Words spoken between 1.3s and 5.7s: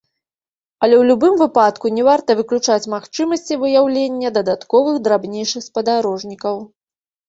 выпадку, не варта выключаць магчымасці выяўлення дадатковых драбнейшых